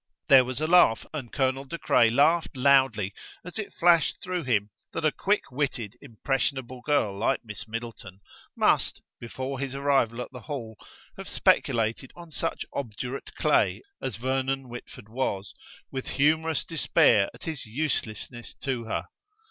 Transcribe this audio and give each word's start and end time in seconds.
There 0.29 0.43
was 0.45 0.59
a 0.59 0.65
laugh, 0.65 1.05
and 1.13 1.31
Colonel 1.31 1.63
De 1.63 1.77
Craye 1.77 2.09
laughed 2.09 2.57
loudly 2.57 3.13
as 3.45 3.59
it 3.59 3.71
flashed 3.71 4.19
through 4.19 4.45
him 4.45 4.71
that 4.93 5.05
a 5.05 5.11
quick 5.11 5.51
witted 5.51 5.95
impressionable 6.01 6.81
girl 6.81 7.15
like 7.15 7.41
Miss 7.45 7.67
Middleton 7.67 8.19
must, 8.57 9.03
before 9.19 9.59
his 9.59 9.75
arrival 9.75 10.19
at 10.23 10.31
the 10.31 10.39
Hall, 10.41 10.75
have 11.17 11.29
speculated 11.29 12.11
on 12.15 12.31
such 12.31 12.65
obdurate 12.73 13.35
clay 13.35 13.83
as 14.01 14.15
Vernon 14.15 14.69
Whitford 14.69 15.07
was, 15.07 15.53
with 15.91 16.07
humourous 16.07 16.65
despair 16.65 17.29
at 17.35 17.43
his 17.43 17.67
uselessness 17.67 18.55
to 18.55 18.85
her. 18.85 19.05